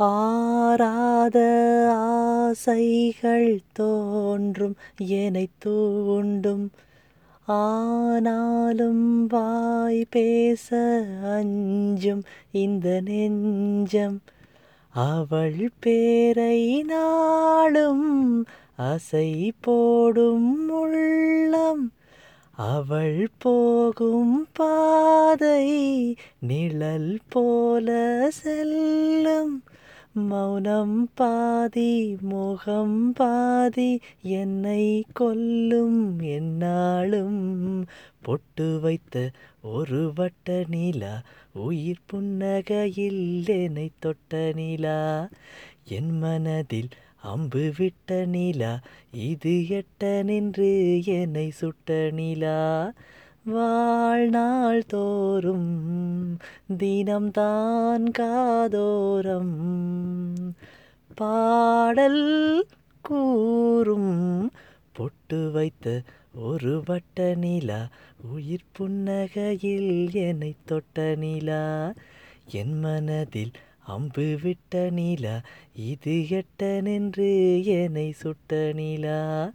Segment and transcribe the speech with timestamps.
[0.00, 1.38] ஆராத
[1.96, 6.70] ஆசைகள் தோன்றும் என்னைத் தூண்டும்.
[7.46, 10.76] ஆனாலும் வாய் பேச
[11.24, 14.20] அஞ்சும் இந்த நெஞ்சம்.
[14.88, 18.46] அவள் பேரை நாளும்
[18.78, 21.92] அசை போடும் உள்ளம்.
[22.50, 29.62] அவள் போகும் பாதை நிழல் போல செல்லும்.
[30.12, 37.86] மௌனம் பாதி முகம் பாதி என்னை கொல்லும் என்னாலும்.
[38.22, 39.30] பொட்டு வைத்த
[39.62, 45.28] ஒரு வட்ட நிலா உயிர் புன்னகையில் என்னை தொட்ட நிலா.
[45.84, 46.88] என் மனதில்
[47.22, 52.92] அம்பு விட்ட நிலா இது எட்ட நின்று என்னை சுட்ட நிலா.
[53.44, 55.97] வாழ்நாள் தோறும்
[56.78, 59.56] தினம்தான் காதோரம்.
[61.14, 62.66] பாடல்
[63.02, 64.52] கூறும்
[64.92, 66.02] பொட்டு வைத்த
[66.34, 67.88] ஒரு வட்ட நிலா
[68.32, 71.92] உயிர் புன்னகையில் என்னை தொட்ட நிலா
[72.52, 73.50] என் மனதில்
[73.86, 75.40] அம்பு விட்ட நிலா
[75.74, 79.50] இது எட்ட நின்று என்னை சுட்ட நிலா.